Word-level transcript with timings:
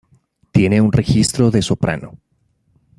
Tiene 0.51 0.81
un 0.81 0.91
registro 0.91 1.51
de 1.51 1.61
soprano. 1.61 2.17